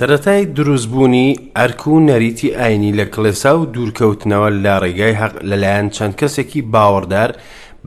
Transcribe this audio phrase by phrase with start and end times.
[0.00, 6.14] سەتای دروستبوونی ئەرک و نەریتی ئاینی لە کلێسا و دوورکەوتنەوە لە ڕێگای حەق لەلایەن چەند
[6.20, 7.30] کەسێکی باوەڕدار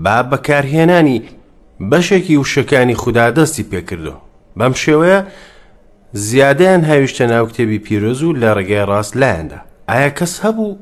[0.04, 1.22] با بەکارهێنانی
[1.92, 4.16] بەشێکی وشەکانی خوددا دەستی پێکردو
[4.58, 5.20] بەم شێوەیە
[6.28, 9.58] زیادیان هاویشتە ناو کتێبی پیرۆز و لە ڕێگای ڕاست لایەندا
[9.90, 10.78] ئایا کەس هەبوو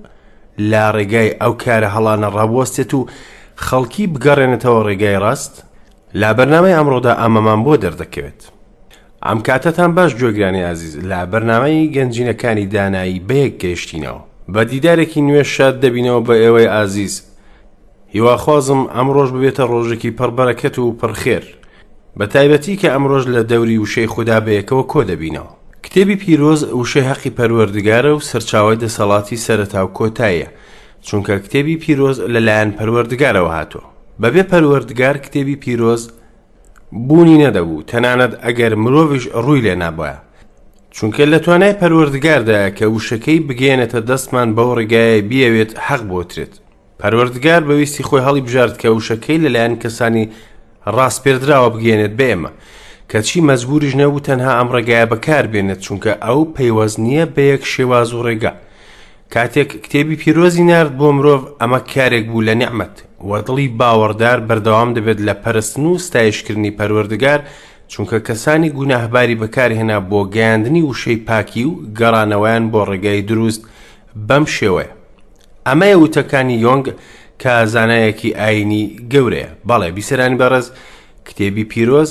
[0.72, 3.08] لا ڕێگای ئەو کارە هەڵانە ڕابوەستێت و
[3.66, 5.54] خەڵکی بگەڕێنێتەوە ڕێگای ڕاست؟
[6.20, 8.42] لا بەرنامەی ئەمڕۆدا ئامەمان بۆ دەردەکەوێت.
[9.26, 14.22] ئەم کاتەتان باش جۆگرانی عزیز لا بەرنمەی گەنجینەکانی دانایی بەیەک گەشتینەوە
[14.54, 17.16] بە دیدارێکی نوێ شاد دەبینەوە بە ئێوەی ئازیز
[18.16, 21.44] هیواخوازم ئەم ڕۆژ ببێتە ڕۆژێکی پڕبەرەکەت و پرخێر
[22.20, 25.52] بە تایبەتی کە ئەم ڕۆژ لە دەوری وشەی خوددا بەیەکەوە کۆ دەبینەوە
[25.84, 30.48] کتێبی پیرۆز وشەی حەقی پەروەردگارە و سەرچاوی دەسەڵاتی سەرەتا و کۆتایە
[31.08, 33.86] چونکە کتێبی پیرۆز لەلایەن پەروەردگارەوە هاتووە
[34.22, 36.04] بەبێ پەروەردگار کتێبی پیرۆز
[37.08, 40.12] بوونی نەدەبوو تەنانەت ئەگەر مرۆڤش ڕووی لێ نابە
[40.96, 46.54] چونکە لە توانای پەروەردگاردایە کە وشەکەی بگێنێتە دەستمان بەو ڕێگایە بیاوێت حەق بۆترێت
[47.02, 50.30] پەروەردگار بەویستی خۆی هەڵی بژارد کە وشەکەی لەلایەن کەسانی
[50.96, 52.52] ڕاستپێردراوە بگێنێت بێمە
[53.12, 58.10] کەچی مەزبوریش نەبوو تەنها ئەم ڕێگایە بەکار بێنێت چونکە ئەو پەیوەز نییە بە یەک شێواز
[58.14, 58.52] و ڕێگە
[59.36, 62.96] کاتێک کتێبی پیرۆزی نرد بۆ مرۆڤ ئەمە کارێک بوو لە نعممەت
[63.30, 67.40] وەدڵی باوەڕدار بەردەوام دەبێت لە پەرستن و ستایشکردنی پەروەردگار
[67.92, 73.62] چونکە کەسانی گوناهباری بەکارهێنا بۆ گەاندنی وشەی پاکی و گەڕانەوەیان بۆ ڕێگای دروست
[74.30, 74.92] بەم شێوەیە
[75.68, 76.86] ئەمەیە وتەکانی یۆنگ
[77.42, 80.66] کە زانایەکی ئاینی گەورەیە بەڵێ بیسەرانی بەڕز
[81.28, 82.10] کتێبی پیرۆز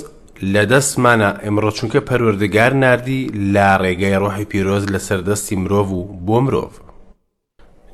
[0.53, 3.21] لە دەستمانە ئەمڕۆ چونکە پەروەردگار نردی
[3.55, 6.71] لا ڕێگەی ڕۆحی پیرۆز لە سەردەستی مرۆڤ و بۆ مرۆڤ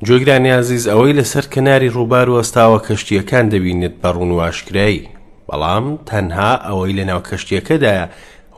[0.05, 5.09] جۆگرانی عزیز ئەوەی لەسەر کەناری ڕووبار وەستاوە کەشتیەکان دەبینێت بە ڕوون واشکرایی
[5.49, 8.07] بەڵام تەنها ئەوەی لە ناو کەشتیەکەدایە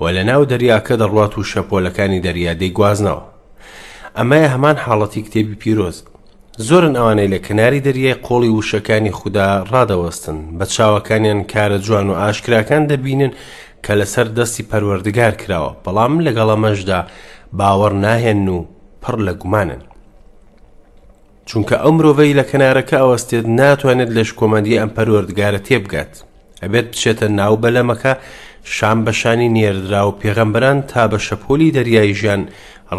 [0.01, 3.23] وە لە ناو دەریاکە دەڕوات و شەپۆلەکانی دەریادەی گوازنەوە
[4.19, 5.99] ئەمایە هەمان حاڵەتی کتێبی پیرۆز
[6.67, 12.83] زۆرن ئەوانەی لە کناری دەریای قۆڵی وشەکانی خوددا ڕادەوەستن بە چاوەکانیان کارە جوان و ئاشکراکان
[12.91, 13.33] دەبینن
[13.87, 17.01] کە لەسەر دەستی پەروەردگار کراوە بەڵام لەگەڵە مەشدا
[17.59, 18.59] باوەڕ ناهێن و
[19.03, 19.83] پڕ لە گومانن
[21.51, 26.15] چونکە ئەو مرۆڤەی لە کەنارەکە ئەوەستێت ناتوانێت لەش کۆمەندی ئەم پەروەردگارە تێبگات
[26.63, 28.13] ئەبێت بچێتە ناو بەلەمەکە
[28.75, 32.43] شام بەشانی نێردرا و پێغەمبەران تا بە شەپۆلی دەریایی ژیان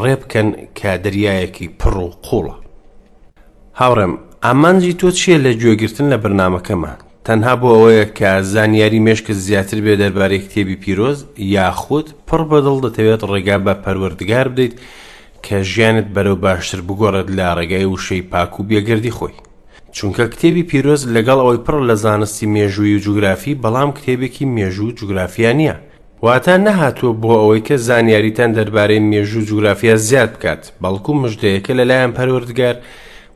[0.02, 2.56] ڕێبکەن کە دەریایەکی پڕ و قوڵە
[3.80, 4.14] هاوڕێم
[4.46, 9.94] ئامانجی تۆ چییە لە گوێگرتن لە برنامەکەمان تەنها بۆ ئەوەیە کە زانیاری مێشکە زیاتر بێ
[10.02, 11.20] دەربارەی کتێبی پیرۆز
[11.56, 14.76] یاخود پڕ بەدڵ دەتەوێت ڕێگا بە پەروەردگار بدەیت
[15.48, 19.34] کە ژیانت بەرەو باشتر بگۆڕێت لە ڕێگای وشەی پاک و بێگردی خۆی
[19.98, 24.96] چونکە کتێبی پیرۆز لەگەڵ ئەوەی پڕ لە زانستی مێژووی و جوگرافی بەڵام کتێبێکی مێژوو و
[25.00, 25.76] جوگرافیا نییە
[26.26, 32.76] واتە نەهاتووە بۆ ئەوەی کە زانیاریتان دەربارەی مێژوو جوگرافیا زیاد بکات بەڵکو مژدەیەکە لەلایەن پەروەردگار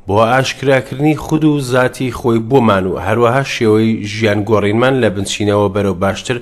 [0.08, 5.98] بۆ ئاشکراکردنی خود و زاتی خۆی بۆمان و هەروەها شێوەی ژیان گۆڕینمان لە بنشینەوە بەرەو
[6.04, 6.38] باشتر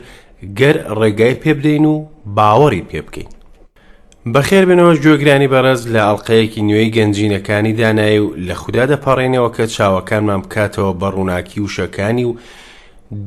[0.60, 1.96] گەر ڕێگای پێبدەین و
[2.36, 3.30] باوەڕی پێ بکەین
[4.34, 10.94] بەخێربێنەوە گوێگرانی بەڕێز لە ئەڵلقەیەکی نوێی گەنجینەکانی دانایی و لە خوددا دەپەڕێنەوە کە چاوەکانمان بکاتەوە
[11.00, 12.36] بە ڕووناکی وشەکانی و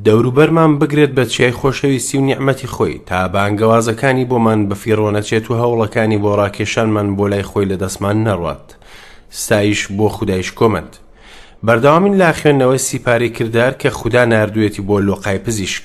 [0.04, 6.18] دەوروبەرمان بگرێت بە چیای خۆشەویستی و نیعممەتی خۆی تا بانگەوازەکانی بۆمان بەفیڕۆ نەچێت و هەوڵەکانی
[6.24, 8.66] بۆ ڕاکێشانمان بۆ لای خۆی لە دەستمان نەڕات
[9.40, 10.92] ستایش بۆ خودایش کۆمەند
[11.66, 15.84] بەرداوامین لا خوێندنەوەی سیپاری کردار کە خوددا نردوێتی بۆ لۆقای پزیشک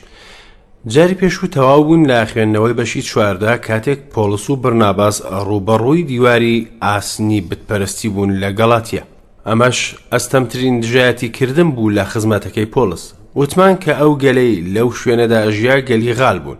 [0.87, 6.67] جاری پێش و تەواو بوون لا خوێندنەوەی بەشی چواردا کاتێک پۆلس و برناباس ڕوبەڕووی دیواری
[6.83, 9.03] ئاسنی بتپەرستی بوون لە گەڵاتە
[9.47, 9.77] ئەمەش
[10.13, 13.03] ئەستەمترین دژایەتی کردم بوو لە خزمەتەکەی پۆلس
[13.39, 16.57] وتمان کە ئەو گەلەی لەو شوێنەدا ژیا گەلی غال بوون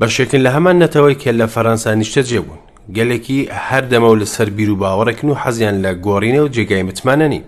[0.00, 2.60] بەشێکن لە هەمان نەتەوەی کە لە فەەنسا نیشتە جێبوون
[2.96, 7.42] گەلێکی هەردەمە و لەسەر بیر و باوەڕێکن و حەزیان لە گۆڕینە و جێگای متمانەنی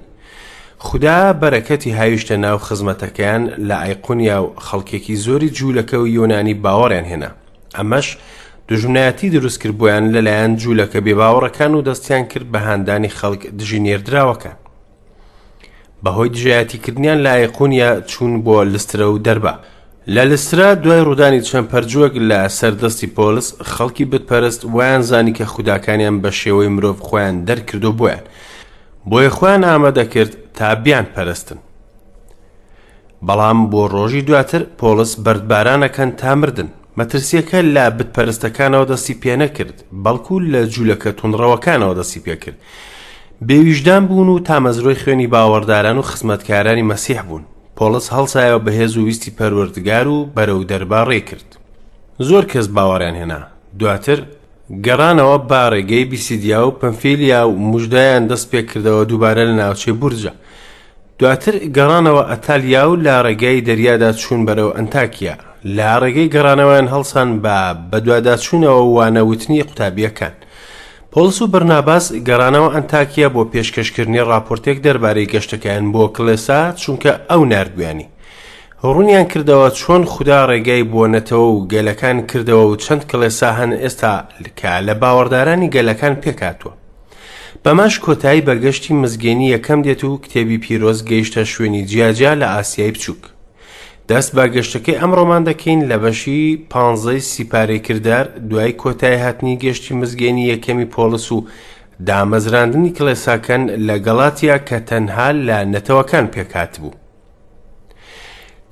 [0.78, 7.31] خدا بەرەکەتی هاویشتە ناو خزمەتەکەیان لە ئایقونیا و خەڵکێکی زۆری جوولەکە و یۆنانی باوەڕیان هێنا
[7.78, 8.06] ئەمەش
[8.71, 14.51] دژمنایەتی دروستکردبوویان لەلایەن جوولەکە بێباوەڕەکان و دەستیان کرد بە هاندانی خەڵک دژی نێردراوەکە
[16.04, 19.54] بەهۆی دژایەتیکردنیان لە ئایقونیا چوون بۆ لسترە و دەربە
[20.15, 26.16] لە لسرا دوای ڕوودانی چەند پەرجوەک لە سەردەستی پۆلس خەڵکی بتپەرست ویان زانی کە خوداکانیان
[26.22, 28.25] بە شێوەی مرۆڤ خۆیان دەرکردو بوویان
[29.10, 31.57] بۆیە خۆیان ئامادەکرد تا بیان پەرستن
[33.27, 36.69] بەڵام بۆ ڕۆژی دواتر پۆلس بەردبارانەکەن تا مردن
[36.99, 42.59] مەترسیەکە لا بتپەرستەکانەوە دەستی پێ نەکرد بەڵکو لە جوولەکە تونڕەوەکانەوە دەستی پێکرد
[43.47, 47.45] بێویژدان بوون و تامەزرۆی خوێنی باوەڕداران و خزمەتکارانی مەسیح بوون
[47.78, 51.49] پۆلس هەڵسایەوە بەهێز و ویستی پەروەردگار و بەرەو دەربا ڕێ کرد
[52.28, 53.41] زۆر کەس باوەڕیان هێنا
[53.78, 54.21] دواتر
[54.86, 60.32] گەڕانەوە باڕێگەی بیسیدیا و پەنفیلیا و مژدایان دەست پێکردەوە دووبارە لە ناوچەی بورجە
[61.18, 65.34] دواتر گەڕانەوە ئەتالیا و لا ڕێگای دەریادا چوون بەرەو ئەنتاکیا
[65.76, 67.59] لا ڕێگەی گەڕانەوەیان هەڵسان با
[67.91, 70.34] بە دوواداچوونەوە وانەوتنی قوتابیەکان
[71.12, 78.09] پۆلس و بەرناباس گەڕانەوە ئەنتاکیا بۆ پێشکەشکردنی راپۆرتێک دەربارەی گەشتەکەیان بۆ کلێسا چونکە ئەو نردویانی
[78.83, 84.15] ڕوونیان کردەوە چۆن خوددا ڕێگای بۆنەتەوە و گەلەکان کردەوە و چەند کڵێسا هەن ئێستا
[84.45, 86.72] لکە لە باوەڕدارانی گەلەکان پێکاتوە.
[87.65, 93.22] بەماش کۆتایی بەرگەشتی مزگەنی یەکەم دێت و کتێبی پیرۆز گەیشتە شوێنی جیاجیا لە ئاسیایی بچووک.
[94.09, 96.42] دەست باگەشتەکەی ئەمڕۆمان دەکەین لە بەشی
[96.72, 101.39] پانزەی سیپارێکردار دوای کۆتای هاتنی گەشتی مزگەنی یەکەمی پۆلس و
[102.09, 106.95] دامەزراندنی کلێساکەن لە گەڵاتیا کە تەنها لە نەتەوەکان پێکات بوو.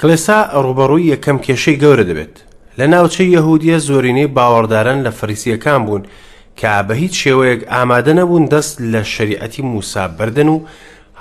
[0.01, 2.37] کلێسا ڕوبەڕووی یەکەم کێشەی گەورە دەبێت
[2.79, 6.03] لە ناوچەی یەهودیە زۆرینەی باوەڕدارن لە فەرسیەکان بوون
[6.61, 10.59] کە بە هیچ شێوەیەک ئامادە نەبوون دەست لە شریعەتی موسا بردن و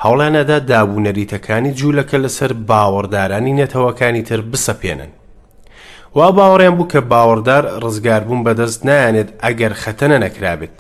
[0.04, 5.12] هەوڵانەدا دابوونەریتەکانی جوولەکە لەسەر باوەڕدارانی نەتەوەکانی تر بسەپێنن
[6.18, 10.78] وا باوەڕیان بوو کە باوەڕدار ڕزگاربوون بەدەست نایەنێت ئەگەر خەتەنە نەکرابێت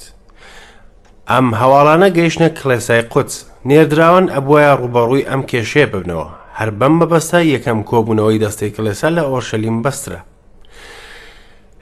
[1.31, 3.31] ئەم هەواڵانە گەیشتە کلێسای قوچ
[3.69, 6.27] نێردراون ئەبواە ڕوبەڕووی ئەم کێشەیە ببنەوە
[6.59, 10.21] هەر بەم مەبەستە یەکەم کۆبوونەوەی دەستەی کلێسە لە ئۆرشەلیم بەسترە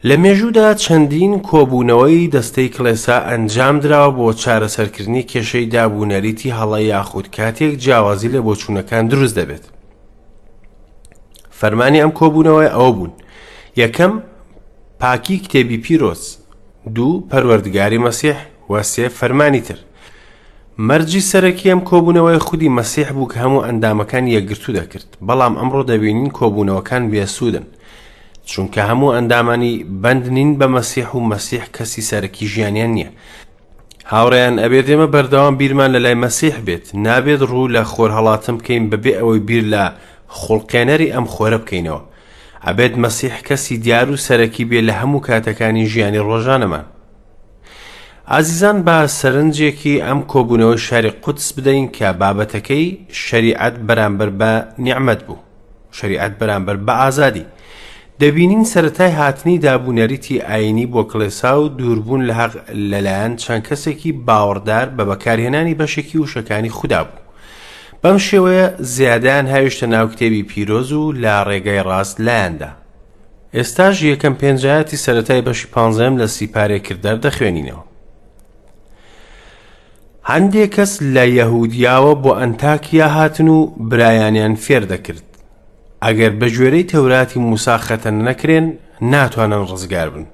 [0.07, 7.73] لە مێژوودا چەندین کۆبوونەوەی دەستەی کلێسا ئەنجام درا بۆ چارەسەرکردنی کێشەی دابوونەریتی هەڵە یاخود کاتێک
[7.83, 9.65] جیاوازی لە بۆچوونەکان دروست دەبێت
[11.59, 13.11] فەرمانی ئەم کۆبوونەوەی ئەو بوون
[13.81, 14.13] یەکەم
[15.01, 16.21] پاکی کتێبی پیرۆز
[16.95, 18.37] دوو پەروەردگاری مەسیح
[18.71, 19.77] وەسێ فەرمانی تر
[20.77, 27.03] مەرجی سەرەکیەم کۆبوونەوەی خودی مەسیح بوو کە هەموو ئەندامەکان یەکگرتو دەکرد بەڵام ئەمڕۆ دەبینین کۆبوونەوەکان
[27.11, 27.63] بێسوودن
[28.49, 29.73] چونکە هەموو ئەندامانی
[30.03, 33.09] بند نین بە مەسیح و مەسیح کەسی سەرەکی ژیانیان نییە
[34.11, 39.11] هاوڕیان ئەبێت ئێمە بەردەوام بیرمان لە لای مەسیح بێت نابێت ڕوو لە خۆرهڵاتم بکەین بەبێ
[39.19, 39.83] ئەوەی بیر لە
[40.39, 42.01] خوڵکێنەری ئەم خۆرە بکەینەوە
[42.65, 46.85] ئەبێت مەسیح کەسی دیار و سەرەکی بێ لە هەموو کاتەکانی ژیانی ڕۆژانەمان
[48.31, 52.85] ئازیزان بە سەرنجێکی ئەم کۆبوونەوە شاری قوتس بدەین کە بابەتەکەی
[53.25, 54.51] شریعەت بەرامبەر بە
[54.85, 55.37] نیعممەد بوو
[55.97, 57.45] شریعەت بەرامبەر بە ئازادی
[58.21, 62.53] دەبینین سەتای هاتنی دابوونەریتی ئاینی بۆ کلێسا و دووربوون لە حەق
[62.91, 67.21] لەلایەن چەند کەسێکی باوەڕدار بە بەکارهێنانی بەشێکی وشەکانی خوددا بوو
[68.03, 68.65] بەم شێوەیە
[68.95, 72.69] زیادان هاویشتە ناو کتێبی پیرۆز و لا ڕێگەی ڕاست لایەندا
[73.55, 77.83] ئێستاژ یەکەم پێنجایەتی سەتای بەشی پانزەم لە سیپارێکرد دەردەخوێنینەوە
[80.31, 83.57] هەندێک کەس لە یەهودیاوە بۆ ئەنتاکیا هاتن و
[83.89, 85.25] برایانیان فێر دەکرد
[86.05, 88.65] ئەگەر بە ژێرەی تەوراتی موساخەتە نەکرێن
[89.13, 90.25] ناتوانن ڕزگار بن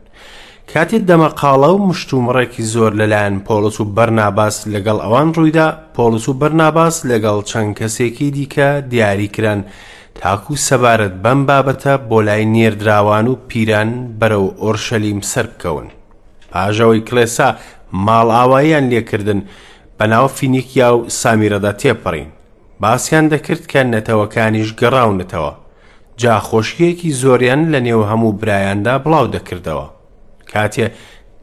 [0.73, 6.95] کاتێت دەمەقاڵە و مشتومڕێکی زۆر لەلایەن پۆلس و بەرناباس لەگەڵ ئەوان ڕوویدا پۆلس و بەرناباس
[7.09, 9.61] لەگەڵ چەند کەسێکی دیکە دیاریکران
[10.19, 13.89] تاکو سەبارەت بەم بابەتە بۆ لای نێردراوان و پیران
[14.19, 15.87] بەرەو ئۆرشەلیم سەر بکەون
[16.51, 17.47] پاژەوەی کلێسا
[18.05, 19.39] ماڵ ئاواییان لێکردن
[19.99, 22.27] بەناو فینیکیا و سامیرەدا تێپەڕین
[22.83, 25.51] باسییان دەکرد کە نەتەوەکانیش گەڕاونەتەوە
[26.21, 29.87] جا خۆشیەکی زۆریان لە نێو هەموو برایاندا بڵاو دەکردەوە
[30.51, 30.87] کاتێ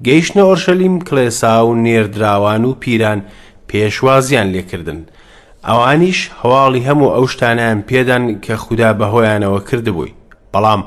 [0.07, 3.21] گەیشتە ئۆرشەلیم کلێسا و نێردراوان و پیران
[3.69, 5.01] پێشوازیان لێکردن
[5.69, 10.15] ئەوانیش هەواڵی هەموو ئەو شتانیان پێدان کە خوددا بەهۆیانەوە کردبووی
[10.53, 10.83] بەڵام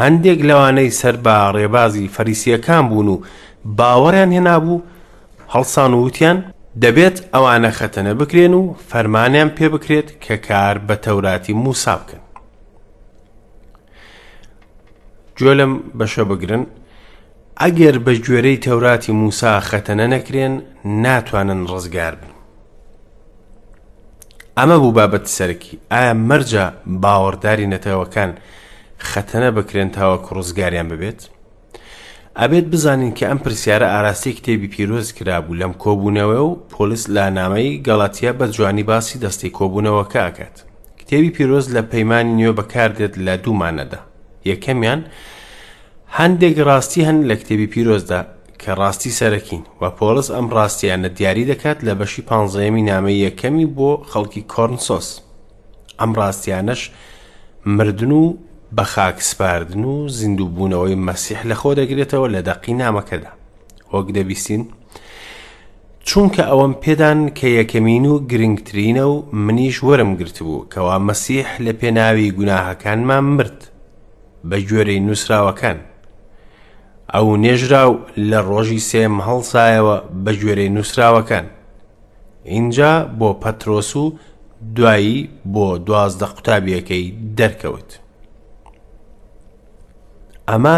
[0.00, 3.20] هەندێک لەوانەی سەر بە ڕێبازی فەریسیەکان بوون و
[3.78, 4.82] باوەڕیان هێنابوو
[5.54, 6.38] هەڵسان وتیان
[6.82, 12.22] دەبێت ئەوانە خەتەنە بکرێن و فەرمانیان پێ بکرێت کە کار بە تەوراتی موسا بکەن
[15.38, 16.64] گوێ لەم بەشە بگرن
[17.60, 20.54] ئەگەر بە گوێرەی تەوراتی موسا خەتەنە نەکرێن
[21.04, 22.32] ناتوانن ڕزگار بن
[24.58, 26.64] ئەمە بوو بابەت سەرکی ئایا مەرجە
[27.02, 28.30] باوەڕداری نەتەوەکان
[29.10, 31.20] خەتەنە بکرێن تاوە کوڕزگاریان ببێت؟
[32.38, 37.80] ئەبێت بزانین کە ئەم پرسیارە ئاراستی کتێبی پیرۆز کرابوو لەم کۆبوونەوە و پۆلیس لە نامەی
[37.86, 40.56] گەڵاتیا بە جوانی باسی دەستی کۆبوونەوە کاکات
[41.00, 43.98] کتێبی پیرۆز لە پەیمانی نوێ بەکاردێت لە دوومانەدا
[44.50, 45.00] یەکەمیان
[46.18, 48.20] هەندێک ڕاستی هەن لە کتێبی پیرۆزدا
[48.62, 53.90] کە ڕاستی سەرەکین و پۆلس ئەم ڕاستیانە دیاری دەکات لە بەشی پانزەیەمی نامەی یەکەمی بۆ
[54.10, 55.08] خەڵکی کۆرنسۆس
[56.00, 56.82] ئەم ڕاستیانەش
[57.76, 58.24] مردن و
[58.76, 63.32] بە خاک سپاردن و زیندووبوونەوەی مەسیح لە خۆ دەگرێتەوە لە دەقی نامەکەدا
[63.94, 64.62] وەک دەبیستین
[66.08, 72.30] چونکە ئەوەم پێدان کە یەکەمین و گرنگترینە و منیش وەرم گرتبوو کەوا مەسیح لە پێناوی
[72.38, 73.58] گوناهەکانمان مرد
[74.50, 75.78] بە گوێرەی نووسراوەکان
[77.14, 77.92] ئەو نێژراو
[78.30, 81.46] لە ڕۆژی سێم هەڵسایەوە بە گوێرەی نووسراوەکان
[82.52, 84.04] اینجا بۆ پەترۆس و
[84.76, 87.06] دوایی بۆ دوازدە قوتابیەکەی
[87.38, 87.90] دەرکەوت.
[90.50, 90.74] ئەمە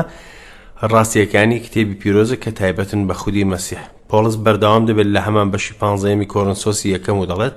[0.93, 6.31] ڕاستیەکانی کتێبی پیرۆزە کە تایبەتن بە خودی مەسیح پۆلس بەردەوام دەبێت لە هەمان بەشی پانزەیەمی
[6.33, 7.57] کۆرنسۆسی یەکەم و دەڵێت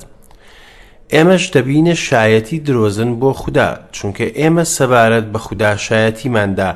[1.14, 6.70] ئێمەش دەبینە شایەتی درۆزن بۆ خوددا چونکە ئێمە سەبارەت بە خوددا شایەتیماندا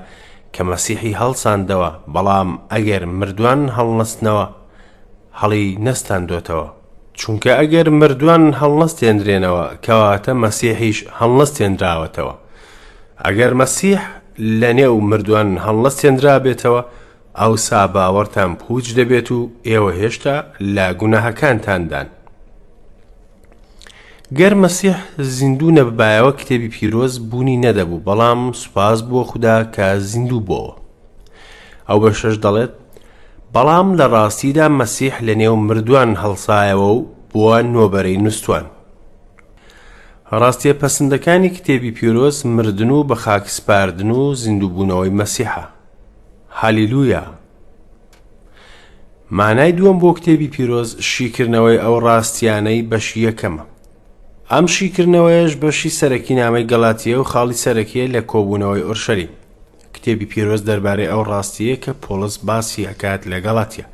[0.55, 4.45] کە مەسیحی هەڵساندەوە بەڵام ئەگەر مردوان هەڵنەستنەوە
[5.41, 6.67] هەڵی نەستاندوێتەوە
[7.19, 12.33] چونکە ئەگەر مردوان هەڵنەستێنرێنەوە کەواتە مەسیحیش هەڵنەستێنراوەتەوە
[13.25, 13.99] ئەگەر مەسیح
[14.59, 16.81] لە نێو مردووان هەڵە سێنرا بێتەوە
[17.39, 20.35] ئەو سا باوەڕتان پوچ دەبێت و ئێوە هێشتا
[20.75, 22.07] لا گوناهەکانتاندان
[24.37, 24.97] گەر مەسیح
[25.37, 30.73] زیندوو نەبایەوە کتێبی پیرۆز بوونی نەدەبوو بەڵام سوپاس بووە خوددا کە زیندوو بۆەوە
[31.89, 32.73] ئەو بە شەش دەڵێت
[33.53, 38.65] بەڵام لە ڕاستیدا مەسیح لە نێو مردووان هەڵسایەوە و بووە نۆبەرەی نووسان
[40.31, 45.63] ڕاستیە پەسەندەکانی کتێبی پیرۆز مردن و بە خاکسپاردن و زیندوبوونەوەی مەسیحە
[46.59, 47.21] هالیلویە
[49.37, 53.63] مانای دووەم بۆ کتێبی پیرۆز شیکردنەوەی ئەو ڕاستیانەی بەشی یەکەمە
[54.51, 59.29] ئەم شیکردنەوەیش بەشی سەرەکی نامی گەڵاتیە و خاڵی سەرەکیە لە کۆبوونەوەی ئۆرشەری
[59.93, 63.85] کتێبی پیرۆز دەربارەی ئەو ڕاستیە کە پۆلس باسی ئەکات لە گەڵاتیە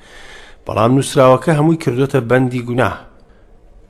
[0.66, 2.96] بەڵام نووسراوەکە هەمووی کردوتە بەندی گوناه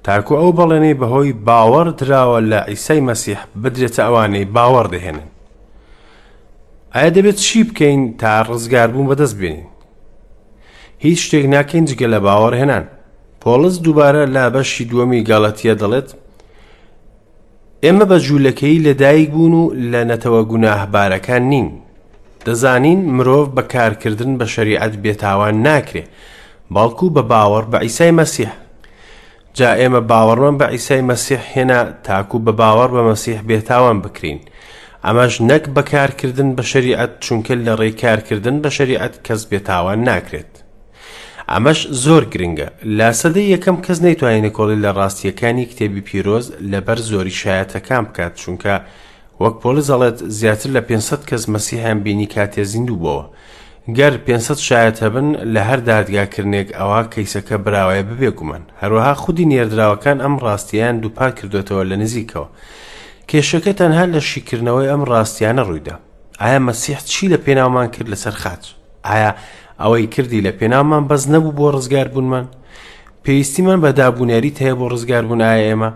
[0.06, 5.26] تاکو ئەو بەڵێنی بەهۆی باوەڕ دراوە لە ئیسای مەسیح بدرێتە ئەوانەی باوەڕ دەهێنن
[6.96, 9.68] ئایا دەبێت چی بکەین تا ڕزگاربوون بەدەست بێنین
[11.06, 12.86] هیچ شتێک ناکەین جگە لە باوەڕهێنان
[13.42, 16.10] پۆلس دووبارە لە بەشی دووەمی گاڵەتیە دەڵێت
[17.84, 21.68] ئێمە بە جوولەکەی لەدایک بوون و لە نەتەوە گوناهبارەکان نین
[22.46, 26.04] دەزانین مرۆڤ بە کارکردن بە شەریعەت بێتاوان ناکرێ
[26.76, 28.52] باڵکو بە باوەڕ بە ئیسای مەسیح
[29.60, 34.40] جا ئێمە باوەڕمان بە ئیسای مەسیح هێنا تاکو بە باوەڕ بە مەسیح بێتاوان بکرین
[35.06, 40.52] ئەمەش نەک بەکارکردن بە شریعەت چونکە لە ڕێکارکردن بە شریعەت کەس بێتاوان ناکرێت
[41.52, 47.38] ئەمەش زۆر گرنگە لا سەدەی یەکەم کەس نەیتوانین کۆڵی لە ڕاستیەکانی کتێبی پیرۆز لەبەر زۆری
[47.42, 48.76] شایەتەکان بکات چونکە
[49.42, 53.26] وەک پۆلزەڵێت زیاتر لە 500 کەس مەسیحیان بینی کاتێ زیندوو بۆەوە
[53.98, 60.18] گەر 500 شایەت هەبن لە هەر دادگاکردنێک ئەوە کەیسەکە براوایە ببێ گومان هەروەها خودی نێردراوەکان
[60.24, 62.48] ئەم ڕاستیان دووپار کردوێتەوە لە نزیکەوە
[63.30, 65.96] کێشەکە تەنها لە شیکردنەوەی ئەم ڕاستیانە ڕوویدا
[66.42, 68.64] ئایا مەسیح چی لە پێناومان کرد لەسەر خاچ
[69.08, 69.32] ئایا
[69.82, 72.46] ئەوەی کردی لە پێنامان بەس نەبوو بۆ ڕزگار بوونمان
[73.24, 75.92] پێویستیمان بە دابوونێریت هەیە بۆ ڕزگار بوون ئایا ئێمە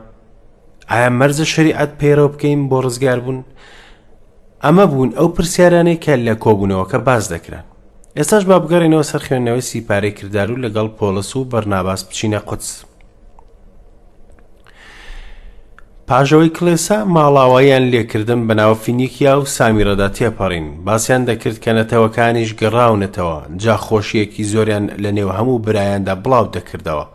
[0.91, 3.41] ئایا مەرزە شریعەت پێرەوە بکەین بۆ ڕزگار بوون
[4.63, 7.65] ئەمە بوون ئەو پرسیارانەی کە لە کۆبوونەوەکە باز دەکران
[8.17, 12.83] ئێستاش با بگەڕێنەوە سەر خوێندنەوەی سیپارەی کردار و لەگەڵ پۆلس و بەرناباس بچینە قوتس
[16.07, 23.75] پاژەوەی کلێسا ماڵاوایان لێکردن بەناو فینیکیا و سامیرەدا تێپەڕین باسییان دەکرد کە نەتەوەکانیش گەڕاونەتەوە جا
[23.85, 27.05] خۆشیەکی زۆریان لە نێو هەموو برایاندا بڵاو دەکردەوە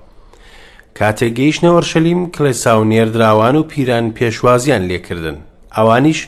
[0.98, 5.36] کاتێک گەیشتنەوە شەلیم کلێسا و نێردراوان و پیران پێشوازیان لێکردن
[5.76, 6.20] ئەوانیش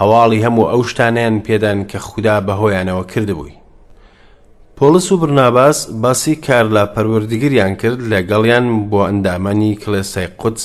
[0.00, 3.54] هەواڵی هەموو ئەو شتانیان پێدان کە خوددا بەهۆیانەوە کردبووی
[4.78, 10.60] پۆلس و برناباس باسی کار لە پەروەردەگریان کرد لەگەڵیان بۆ ئەندامانی کلێسای قوت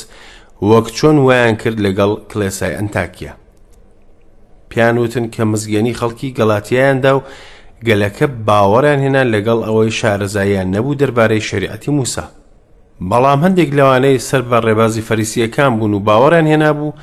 [0.69, 3.31] وەک چۆن ویان کرد لەگەڵ کلێسای ئەنتاکیە.
[4.69, 7.21] پیانوتن کە مزگەنی خەڵکی گەڵاتیاندا و
[7.87, 12.23] گەلەکە باوەڕیان هێنا لەگەڵ ئەوەی شارەزاییان نەبوو دەربارەی شریعەتی موسا.
[13.09, 16.95] بەڵام هەندێک لەوانەی سەر بە ڕێبازی فەریسیەکان بوون و باوەڕیان هێنا بوو،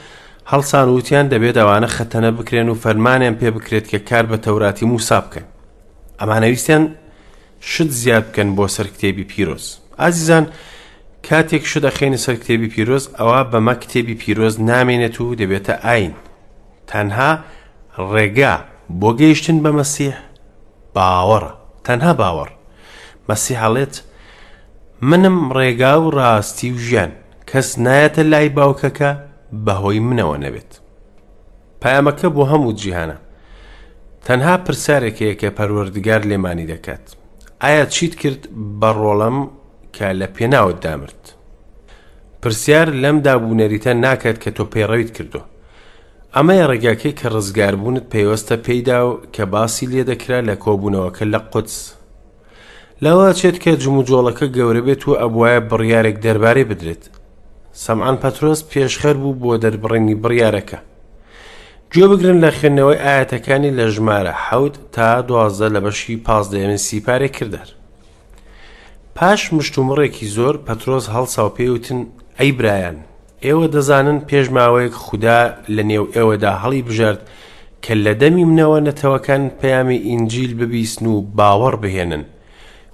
[0.52, 5.20] هەڵسان وتیان دەبێت ئەوانە خەتەنە بکرێن و فەرمانیان پێ بکرێت کە کار بە تەوراتی موسا
[5.20, 5.46] بکەن.
[6.20, 6.84] ئەمانەویستیان
[7.70, 9.64] شت زیاد بکەن بۆ سەر کتێبی پیرۆز
[10.00, 10.44] ئازیزان
[11.26, 16.14] کاتێک شدەخێنە سەر کتێبی پیرۆز ئەوە بەمە کتێبی پیرۆز نامێنێت و دەبێتە ئاین
[16.90, 17.32] تەنها
[18.12, 18.54] ڕێگا
[19.00, 20.16] بۆ گەیشتن بە مەسیح
[20.94, 21.52] باوەڕە
[21.86, 22.50] تەنها باوەڕ
[23.28, 23.94] مەسی هەڵێت
[25.08, 27.12] منم ڕێگا و ڕاستی و ژیان
[27.50, 29.10] کەس نایەتە لای باوکەکە
[29.64, 30.70] بەهۆی منەوە نەبێت
[31.82, 33.16] پامەکە بۆ هەموو جیهانە
[34.26, 37.04] تەنها پرسیارێکەیە کە پەروەردگار لێمانی دەکات
[37.62, 38.42] ئایا چیت کرد
[38.80, 39.38] بە ڕۆڵەم
[39.96, 41.22] کە لە پێناوت دامرد
[42.42, 45.40] پرسیار لەم دابوونەریتە ناکات کە تۆ پەیڕەویت کردو
[46.34, 51.78] ئەمەیە ڕێگاکەی کە ڕزگاربوونت پێوەستە پێیدا و کە باسی لێ دەکرا لە کۆبوونەوەکە لە قوتس
[53.04, 57.02] لەوە چێت کە جموجۆڵەکە گەورە بێت و ئەبواە بڕیارێک دەربارەی بدرێت
[57.82, 60.78] سەمعان پەترۆس پێشخەر بوو بۆ دەربڕێنی بڕیارەکە
[61.94, 67.68] گوێبگرن لە خوێندنەوەی ئاەتەکانی لە ژمارە حەوت تا دوازدە لە بەشی پازدەێن سیپارێک کردار.
[69.18, 72.00] پاش مشتومڕێکی زۆر پەترۆز هەڵسا و پێوتن
[72.38, 72.96] ئەی برایان،
[73.44, 75.40] ئێوە دەزانن پێشماوەیەک خوددا
[75.76, 77.20] لە نێو ئێوەدا هەڵی بژارد
[77.84, 82.24] کە لە دەمی منەوە نەتەوەکان پەیامی ئینجیل ببیستن و باوەڕ بهێنن.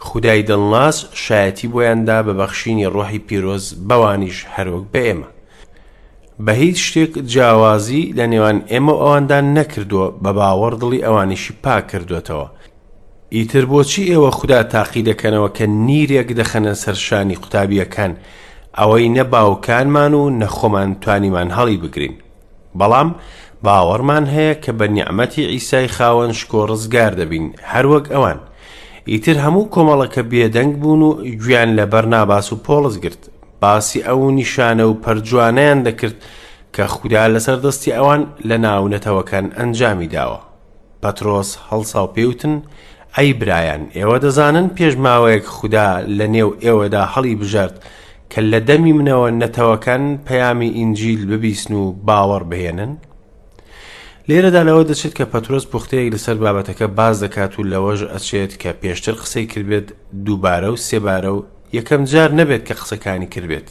[0.09, 5.29] خدای دڵناس شایەتی بۆیاندا بە بەخشینی ڕۆحی پیرۆز بەوانیش هەرۆک بە ئێمە.
[6.47, 12.47] بە هیچ شتێک جیاوازی لە نێوان ئێمە ئەوەندان نەکردووە بە باوەڕ دڵی ئەوانیشی پاک کردوێتەوە.
[13.35, 18.13] ئیتر بۆچی ئێوە خوددا تاقی دەکەنەوە کە نیرێک دەخەنە سەرشانی قوتابیەکان
[18.79, 22.15] ئەوەی نەباوکانمان و نەخۆمان توانیمان هەڵی بگرین.
[22.79, 23.09] بەڵام
[23.65, 28.39] باوەڕمان هەیە کە بە نیعممەتی ئیسای خاوەن شکۆ ڕزگار دەبین هەروەک ئەوان.
[29.11, 31.11] ئیتر هەموو کۆمەڵەکە بێدەنگ بوون و
[31.43, 33.23] گویان لە بەرناباس و پۆڵز گرت
[33.63, 36.17] باسی ئەو نیشانە و پەرجوانیان دەکرد
[36.75, 40.41] کە خوددا لەسەر دەستی ئەوان لە ناونەتەوەکان ئەنجامی داوە
[41.03, 42.55] پەترۆس هەڵسا و پێوتن
[43.17, 45.89] ئەی برایان ئێوە دەزانن پێشماوەیەک خوددا
[46.19, 47.77] لە نێو ئێوەدا هەڵی بژارد
[48.33, 52.93] کە لە دەمی منەوە نەتەوەکان پەیامی ئینجیل ببیسن و باوەڕ بهێنن
[54.29, 59.15] لێرەدا لەوە دەچێت کە پەترۆس پوختەیەک لەسەر بابەتەکە باز دەکات و لەوەژ ئەچێت کە پێشتر
[59.23, 59.89] قسەی کردبێت
[60.27, 61.41] دووبارە و سێبارە و
[61.79, 63.69] یەکەم جار نەبێت کە قسەکانی کردبێت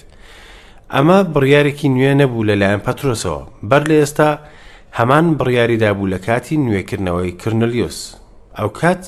[0.93, 4.29] ئەمە بڕیارێکی نوێ نەبوو لەلایەن پەترۆسەوە بەر لە ئێستا
[4.98, 8.00] هەمان بڕیاریدا بوو لە کاتی نوێکردنەوەی کرنلیۆس
[8.58, 9.03] ئەو کات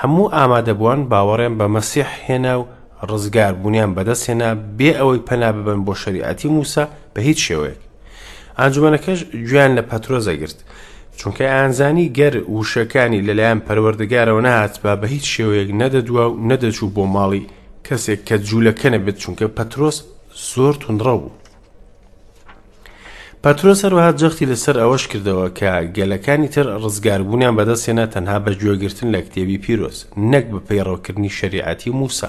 [0.00, 2.64] هەموو ئامادەبووان باوەڕێن بە مەسیح هێنا و
[3.10, 7.80] ڕزگار بوونیان بەدەستێنا بێ ئەوەی پەنا ببن بۆ شریعەتی موسا بە هیچ شێوەیەک
[8.58, 10.58] ئانجومەنەکەش گویان لە پەترۆزەگرت
[11.18, 17.04] چونکە ئانزانی گەر وشەکانی لەلایەن پەروەردەگارەوە نهات بە بە هیچ شێوەیەک نەدەدووە و نەدەچوو بۆ
[17.14, 17.44] ماڵی
[17.88, 19.96] کەسێک کە جوولەکەنە بێت چونکە پەترۆس
[20.52, 21.30] زۆر تونڕە بوو.
[23.42, 29.58] پەترۆ سەرەها جەختی لەسەر ئەوەش کردەوە کە گەلەکانی تر ڕزگاربوونیان بەدەستێنە تەنها بەگوێگرتن لە کتێبی
[29.64, 29.98] پیرۆز
[30.30, 32.28] نەک بە پەیڕەوکردنی شریعەتی موسا.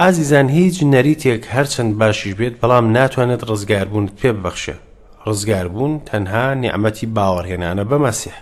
[0.00, 4.74] ئازیزان هیچ نەریتێک هەرچەند باشیش بێت بەڵام ناتوانێت ڕزگاربوونت پێ ببەخشێ.
[5.26, 8.36] ڕزگاربوون تەنها نیعممەتی باوەڕهێنانە بەمەسیح.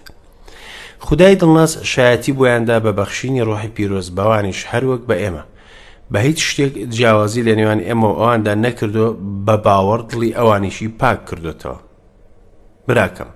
[1.06, 5.44] خدای دڵناس شایەتی بۆیاندا بە بەخشینی ڕۆحی پیرۆز بەوانیش هەروەک بە ئێمە.
[6.12, 9.06] بە هیچ شتێک جیاوازی لە نێوان ئێمە ئەواندا نەکردو
[9.46, 11.78] بە باوەڕ دڵی ئەوانیشی پاک کردوتەوە
[12.86, 13.30] براکەم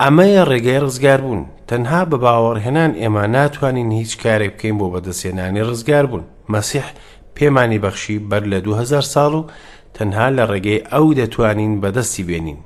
[0.00, 6.04] ئەمەیە ڕێگەی ڕزگار بوون تەنها بە باوەڕهێنان ئێمە ناتوانین هیچ کارێک بکەین بۆ بەدەسێنانی ڕزگار
[6.10, 6.86] بوون مەسیح
[7.36, 9.48] پێمانی بەخشی بەر لە 2000 ساڵ و
[9.96, 12.60] تەنها لە ڕێگەی ئەو دەتوانین بەدەستی بێنین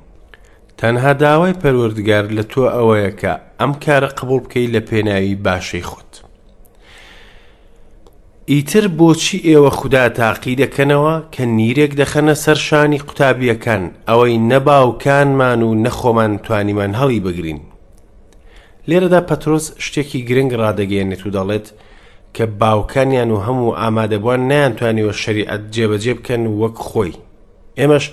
[0.79, 6.04] تەنها داوای پەروەردگار لە تۆ ئەوەیە کە ئەم کارە قبول بکەی لە پێناوی باشەی خۆت
[8.49, 16.31] ئیتر بۆچی ئێوە خوددا تاقی دەکەنەوە کە نیرێک دەخەنە سەرشانی قوتابیەکان ئەوەی نەباوکانمان و نەخۆمان
[16.45, 17.59] توانیمان هەڵی بگرین.
[18.89, 21.67] لێرەدا پەترۆس شتێکی گرنگ ڕدەگەێنێت و دەڵێت
[22.35, 27.13] کە باوکانیان و هەموو ئامادەبووان نیانتوانیوە شریعەت جێبەجێ بکەن وەک خۆی.
[27.79, 28.05] ئێمەش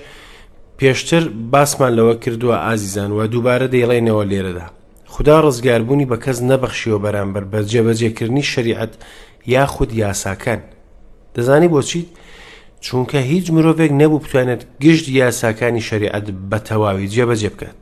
[0.78, 4.68] پێشتر باسمان لەوە کردووە ئازیزان و دووبارە دەیڵێنەوە لێرەدا.
[5.12, 8.92] خدا ڕزگاربوونی بە کەس نەبەخشیەوە بەرامبەر بە جێبەجێکردنی شریعەت
[9.46, 10.58] یاخود یاساکەن
[11.36, 12.06] دەزانی بۆچیت
[12.84, 17.76] چونکە هیچ مرۆڤێک نەبوو بتوانێت گشت یاساکانی شریعەت بە تەواوی جێبەجێ بکات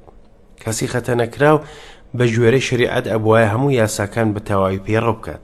[0.62, 1.59] کەسی خەتە نەکراو
[2.16, 5.42] بە ژێرەی شریعەت ئەبواە هەموو یاساکان بە تەواوی پێڕە بکات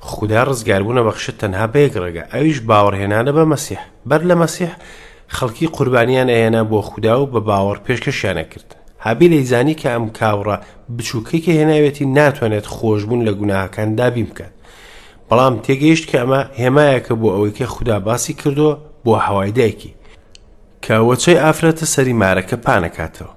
[0.00, 4.72] خدا ڕزگاربوونە بەخشت تەنها بەیەک ڕێگە ئەویش باوەڕهێنانە بە مەسیح بەر لە مەسیح
[5.36, 8.68] خەڵکی قوربانیان ئەهێنا بۆ خوددا و بە باوەڕ پێشکەشیانە کرد
[9.04, 10.56] هابی لەیزانی کە ئەم کاوڕە
[10.96, 14.52] بچووکەی کە هێناوێتی ناتوانێت خۆشببوون لە گوناهاکان دابیم بکات
[15.34, 18.68] بەڵام تێگەیشت کە ئەمە هێمایەکە بۆ ئەوەیکە خوددا باسی کردو
[19.04, 19.92] بۆ هەوایدایکی
[20.84, 23.34] کە وەچەی ئافرەتە سەری مارەکە پانەکاتەوە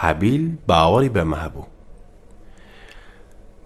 [0.00, 1.66] حەبیل باوەڕی بەمە هەبوو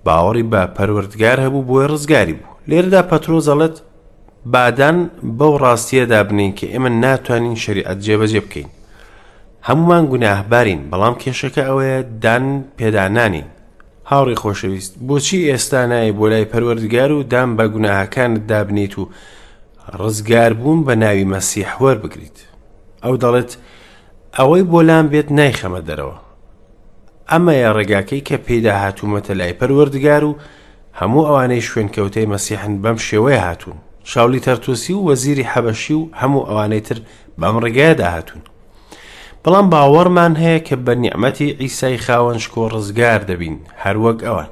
[0.06, 3.76] باوەڕی بە پەروەردگار هەبوو بۆی ڕزگاری بوو لێرەدا پەترۆزەڵێت
[4.52, 4.98] بادان
[5.38, 8.70] بەو ڕاستیە دابنین کە ئێمە ناتوانین شریعەت جێبەجێ بکەین
[9.68, 12.44] هەمومان گوناهبارین بەڵام کێشەکە ئەوەیە دان
[12.78, 13.48] پێدانانین
[14.12, 19.08] هاوڕی خۆشەویست بۆچی ئێستا نایە بۆ لای پەروەردگار و دام بە گوناهاکانت دابنیت و
[20.00, 22.38] ڕزگار بووم بە ناوی مەسیحوەەر بگریت
[23.04, 23.52] ئەو دەڵێت
[24.38, 26.16] ئەوەی بۆلام بێت نایخەمە دەرەوە
[27.30, 30.36] ئەمەیە ڕێگاکەی کە پێدا هاتوومەتە لای پەروەردگار و
[31.00, 33.78] هەموو ئەوانەی شوێنکەوتەی مەسیحن بەم شێوەیە هاتوون
[34.10, 36.98] شاولی تەرتوسی و وەزیری حەبەشی و هەموو ئەوانەی تر
[37.40, 38.44] بەم ڕێگایدا هاتوون
[39.46, 44.48] بەڵام باوەڕمان هەیە کە بە نیعممەتی ئیسای خاوەنشکۆ ڕزگار دەبین هەروەک ئەوان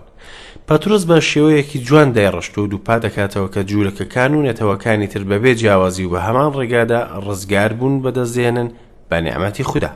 [0.69, 6.05] پەتروس بە شێوەیەکی جوان دەیڕشت و دووپا دەکاتەوە کە جوولەکەکان و نێتەوەکانی تر بەبێ جیاوازی
[6.05, 8.69] و بە هەمان ڕێگادا ڕزگار بوون بەدەزێنن
[9.11, 9.91] بە نیعممەتی خوددا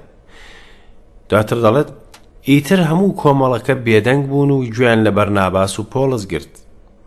[1.28, 1.88] دواتر دەڵێت
[2.48, 6.52] ئیتر هەموو کۆمەڵەکە بێدەنگ بوون و گوێن لە بەرناباس و پۆلس گرت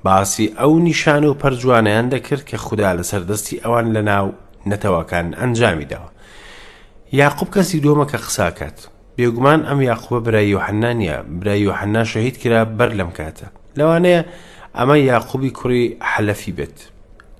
[0.03, 4.27] باسی ئەو نیشان و پەرجوانیان دەکرد کە خوددا لەسەردەستی ئەوان لە ناو
[4.69, 6.09] نەتەوەکان ئەنجامیداوە
[7.11, 8.77] یاقوب کەسی دۆمە کە قساکات
[9.17, 13.47] بێگومان ئەم یاخوە برای یحنا نیە برای یحنا شەهید کرا بەر لەم کاتە
[13.79, 14.21] لەوانەیە
[14.77, 16.77] ئەمە یاخوبی کوڕی حەلەفی بێت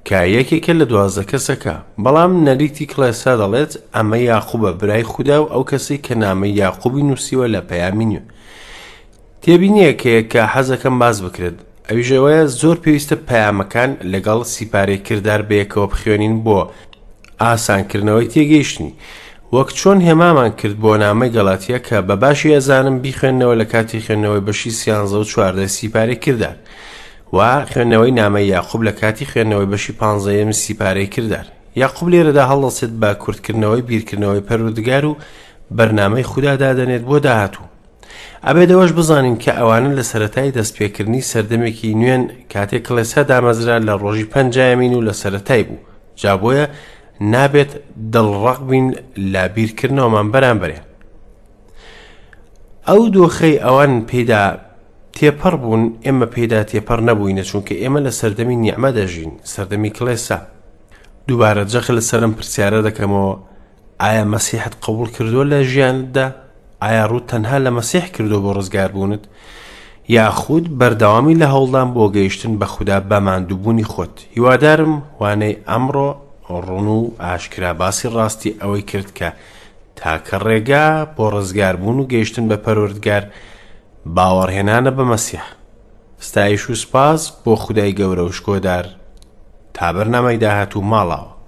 [0.08, 5.64] کە یەکێکە لە دوازە کەسەکە بەڵام نەریتی کلێسا دەڵێت ئەمە یاخوبە برای خودا و ئەو
[5.72, 8.24] کەسی کە نامە یاخوبی نووسیوە لە پەیامینیو
[9.44, 11.58] تێبینیە کەیە کە حەزەکەم باز بکرێت
[11.90, 16.60] ئەویژەوەیە زۆر پێویستە پەیامەکان لەگەڵ سیپارێکردار بەیەکەوە بخوێنین بۆ
[17.42, 18.94] ئاسانکردنەوەی تێگەیشتنی
[19.56, 24.46] وەک چۆن هێمامان کرد بۆ نامەی گەڵاتیە کە بە باشی ئەزانم بیخوێندنەوە لە کاتی خوێندنەوەی
[24.48, 26.56] بەشی سیانزە و چواردە سیپارێ کردار
[27.36, 31.46] و خوێندنەوەی نامە یاخوب لە کاتی خوێندنەوەی بەشی پانزەیەم سیپارەی کردار
[31.82, 35.18] یاخوب لێرەدا هەڵدەسێت بە کورتکردنەوەی بیرکردنەوەی پەرودگار و
[35.78, 37.66] بەرنمەی خوددادادەنێت بۆ داهاتوو
[38.48, 44.94] ئەبێدەوەش بزانین کە ئەوانە لە سەتای دەستپێکردنی سەردەمێکی نوێن کاتێک کلسە دامەزرا لە ڕۆژی پنجامین
[44.94, 45.78] و لە سەتای بوو
[46.22, 46.66] جابۆیە
[47.22, 47.72] نابێت
[48.14, 48.88] دڵڕق بین
[49.36, 50.78] لابیرکردنەوەمان بەرامبەرێ
[52.88, 54.42] ئەو دۆخەی ئەوان پێدا
[55.18, 60.38] تێپەڕ بوون ئێمە پێدا تێپەڕ نەبووینە چونکە ئێمە لە سەردەمی نیعمە دەژین سەردەمی کلێسا
[61.28, 63.36] دووبارە جەخ لە سەرم پرسیارە دەکەمەوە
[64.04, 66.26] ئایا مەسیحت قبول کردووە لە ژیاندا
[66.84, 69.24] ئایا ڕوو تەنها لە مەسیح کردو بۆ ڕزگار بوونت
[70.18, 76.10] یاخود بەردەوامی لە هەوڵدان بۆ گەیشتن بە خوددا بەماندووبوونی خۆت هیوادارم وانەی ئەمڕۆ
[76.50, 79.30] ڕون و ئاشکرا باسی ڕاستی ئەوەی کرد کە
[80.00, 80.86] تاکە ڕێگا
[81.16, 83.24] بۆ ڕزگاربوون و گەیشتن بە پەروردگار
[84.16, 85.44] باوەڕهێنانە بە مەسیح
[86.28, 88.86] ستایش و سپاس بۆ خدای گەورە و شکۆدار
[89.74, 91.39] تا بەرنامەی داهات و ماڵاوە